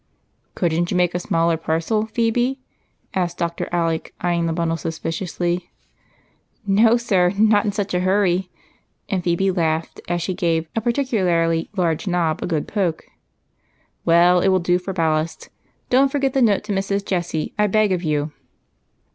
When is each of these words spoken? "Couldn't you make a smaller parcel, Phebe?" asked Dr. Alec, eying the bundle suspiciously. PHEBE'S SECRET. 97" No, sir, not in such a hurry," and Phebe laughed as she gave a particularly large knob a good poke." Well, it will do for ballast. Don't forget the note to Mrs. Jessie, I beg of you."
"Couldn't 0.55 0.89
you 0.89 0.97
make 0.97 1.13
a 1.13 1.19
smaller 1.19 1.57
parcel, 1.57 2.07
Phebe?" 2.07 2.59
asked 3.13 3.37
Dr. 3.37 3.69
Alec, 3.71 4.15
eying 4.23 4.47
the 4.47 4.51
bundle 4.51 4.75
suspiciously. 4.75 5.69
PHEBE'S 6.65 6.65
SECRET. 6.69 6.73
97" 6.73 6.83
No, 6.89 6.97
sir, 6.97 7.29
not 7.39 7.65
in 7.65 7.71
such 7.71 7.93
a 7.93 7.99
hurry," 7.99 8.49
and 9.09 9.23
Phebe 9.23 9.51
laughed 9.51 10.01
as 10.09 10.23
she 10.23 10.33
gave 10.33 10.67
a 10.75 10.81
particularly 10.81 11.69
large 11.75 12.07
knob 12.07 12.41
a 12.41 12.47
good 12.47 12.67
poke." 12.67 13.05
Well, 14.03 14.39
it 14.41 14.47
will 14.47 14.57
do 14.57 14.79
for 14.79 14.91
ballast. 14.91 15.49
Don't 15.91 16.11
forget 16.11 16.33
the 16.33 16.41
note 16.41 16.63
to 16.63 16.73
Mrs. 16.73 17.05
Jessie, 17.05 17.53
I 17.59 17.67
beg 17.67 17.91
of 17.91 18.01
you." 18.01 18.31